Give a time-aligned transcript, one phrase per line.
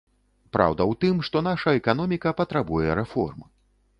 [0.55, 3.39] Праўда ў тым, што наша эканоміка патрабуе рэформ.